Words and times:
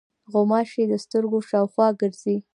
غوماشې 0.31 0.83
د 0.91 0.93
سترګو 1.03 1.37
شاوخوا 1.49 1.87
ګرځي. 2.01 2.37